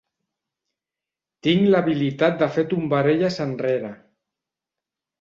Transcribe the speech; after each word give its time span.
Tinc 1.49 1.69
l'habilitat 1.75 2.41
de 2.41 2.49
fer 2.57 2.67
tombarelles 2.75 3.41
enrere. 3.49 3.97